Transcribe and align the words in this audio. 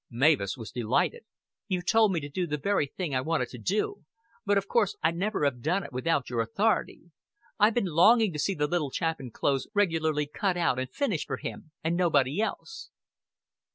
Mavis 0.09 0.57
was 0.57 0.71
delighted. 0.71 1.25
"You've 1.67 1.85
told 1.85 2.11
me 2.11 2.19
to 2.21 2.27
do 2.27 2.47
the 2.47 2.57
very 2.57 2.87
thing 2.87 3.13
I 3.13 3.21
wanted 3.21 3.49
to 3.49 3.59
do; 3.59 4.03
but 4.47 4.57
of 4.57 4.67
course 4.67 4.97
I'd 5.03 5.15
never 5.15 5.45
have 5.45 5.61
done 5.61 5.83
it 5.83 5.93
without 5.93 6.27
your 6.27 6.41
authority. 6.41 7.11
I've 7.59 7.75
been 7.75 7.85
longing 7.85 8.33
to 8.33 8.39
see 8.39 8.55
the 8.55 8.65
little 8.65 8.89
chap 8.89 9.19
in 9.19 9.29
clothes 9.29 9.67
regularly 9.75 10.25
cut 10.25 10.57
out 10.57 10.79
and 10.79 10.89
finished 10.89 11.27
for 11.27 11.37
him, 11.37 11.69
and 11.83 11.95
nobody 11.95 12.41
else." 12.41 12.89